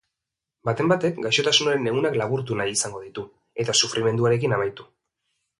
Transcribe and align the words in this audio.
Baten 0.69 0.87
batek, 0.91 1.19
gaixotasunaren 1.25 1.91
egunak 1.93 2.17
laburtu 2.21 2.57
nahi 2.63 2.75
izango 2.79 3.05
ditu 3.05 3.27
eta 3.65 3.79
sufrimentuarekin 3.85 4.57
amaitu. 4.59 4.93